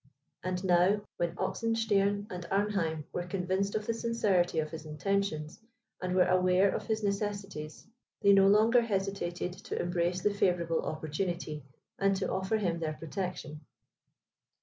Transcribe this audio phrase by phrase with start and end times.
[0.43, 5.59] And now, when Oxenstiern and Arnheim were convinced of the sincerity of his intentions,
[6.01, 7.85] and were aware of his necessities,
[8.23, 11.61] they no longer hesitated to embrace the favourable opportunity,
[11.99, 13.61] and to offer him their protection.